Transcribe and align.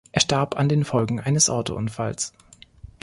Er 0.11 0.19
starb 0.21 0.57
an 0.57 0.67
den 0.67 0.83
Folgen 0.83 1.19
eines 1.19 1.47
Autounfalls. 1.51 2.33